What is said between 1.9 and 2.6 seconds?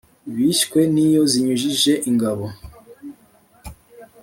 ingabo